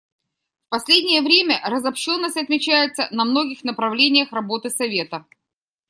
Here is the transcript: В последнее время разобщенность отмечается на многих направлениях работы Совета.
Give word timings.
В 0.65 0.69
последнее 0.69 1.21
время 1.21 1.61
разобщенность 1.63 2.35
отмечается 2.35 3.07
на 3.11 3.23
многих 3.23 3.63
направлениях 3.63 4.31
работы 4.31 4.71
Совета. 4.71 5.27